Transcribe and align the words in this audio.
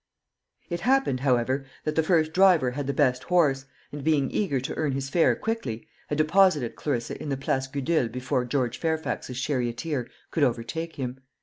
It 0.71 0.79
happened, 0.79 1.19
however, 1.19 1.63
that 1.83 1.93
the 1.93 2.01
first 2.01 2.33
driver 2.33 2.71
had 2.71 2.87
the 2.87 2.91
best 2.91 3.25
horse, 3.25 3.65
and, 3.91 4.03
being 4.03 4.31
eager 4.31 4.59
to 4.59 4.73
earn 4.75 4.93
his 4.93 5.11
fare 5.11 5.35
quickly, 5.35 5.87
had 6.07 6.17
deposited 6.17 6.75
Clarissa 6.75 7.21
in 7.21 7.29
the 7.29 7.37
Place 7.37 7.67
Gudule 7.67 8.09
before 8.11 8.43
George 8.43 8.79
Fairfax's 8.79 9.39
charioteer 9.39 10.09
could 10.31 10.41
overtake 10.43 10.95
him. 10.95 11.19